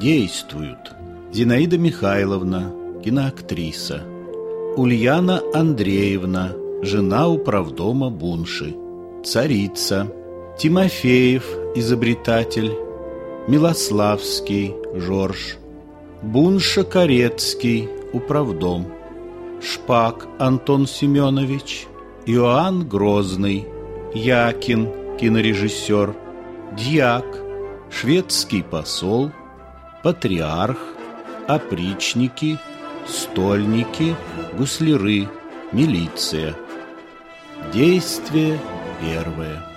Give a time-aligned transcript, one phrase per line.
[0.00, 0.92] действуют.
[1.32, 2.72] Зинаида Михайловна,
[3.04, 4.02] киноактриса,
[4.76, 8.74] Ульяна Андреевна, жена управдома Бунши,
[9.24, 10.10] царица,
[10.58, 11.44] Тимофеев,
[11.76, 12.72] изобретатель,
[13.46, 15.58] Милославский, Жорж,
[16.22, 18.86] Бунша Корецкий, управдом,
[19.62, 21.86] Шпак Антон Семенович,
[22.26, 23.66] Иоанн Грозный,
[24.14, 26.14] Якин, кинорежиссер,
[26.76, 27.26] Дьяк,
[27.90, 29.30] шведский посол,
[30.02, 30.78] патриарх,
[31.46, 32.58] опричники,
[33.06, 34.16] стольники,
[34.56, 35.28] гусляры,
[35.72, 36.54] милиция.
[37.72, 38.58] Действие
[39.00, 39.69] первое.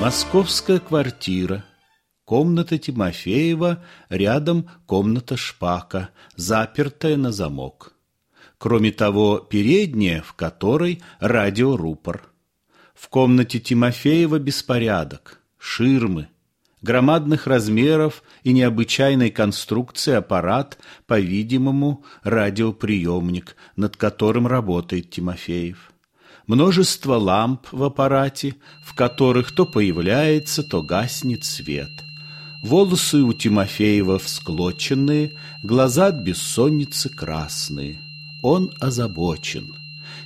[0.00, 1.64] Московская квартира.
[2.26, 7.94] Комната Тимофеева, рядом комната Шпака, запертая на замок.
[8.58, 12.30] Кроме того, передняя, в которой радиорупор.
[12.94, 16.28] В комнате Тимофеева беспорядок, ширмы,
[16.82, 25.90] громадных размеров и необычайной конструкции аппарат, по-видимому, радиоприемник, над которым работает Тимофеев
[26.46, 31.90] множество ламп в аппарате, в которых то появляется, то гаснет свет.
[32.62, 38.00] Волосы у Тимофеева всклоченные, глаза от бессонницы красные.
[38.42, 39.74] Он озабочен.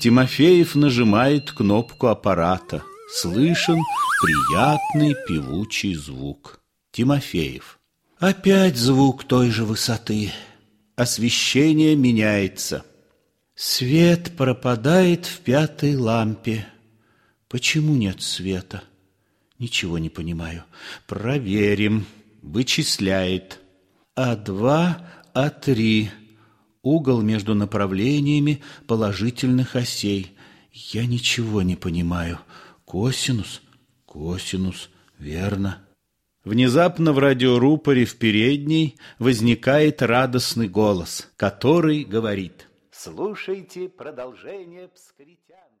[0.00, 2.82] Тимофеев нажимает кнопку аппарата.
[3.12, 3.78] Слышен
[4.20, 6.60] приятный певучий звук.
[6.90, 7.78] Тимофеев.
[8.18, 10.32] Опять звук той же высоты.
[10.96, 12.84] Освещение меняется.
[13.66, 16.66] Свет пропадает в пятой лампе.
[17.48, 18.82] Почему нет света?
[19.58, 20.64] Ничего не понимаю.
[21.06, 22.04] Проверим.
[22.42, 23.60] Вычисляет.
[24.16, 24.96] А2,
[25.34, 26.10] А3.
[26.82, 30.32] Угол между направлениями положительных осей.
[30.70, 32.40] Я ничего не понимаю.
[32.84, 33.62] Косинус,
[34.04, 35.78] косинус, верно.
[36.44, 45.74] Внезапно в радиорупоре в передней возникает радостный голос, который говорит– Слушайте продолжение Пскритян.